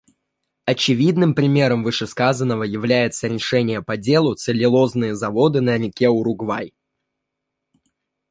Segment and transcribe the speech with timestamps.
[0.65, 6.73] Очевидным примером вышесказанного является решение по делу «Целлюлозные заводы на реке Уругвай».